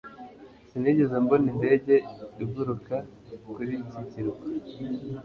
[0.69, 1.93] Sinigeze mbona indege
[2.43, 2.95] iguruka
[3.53, 4.43] kuri iki kirwa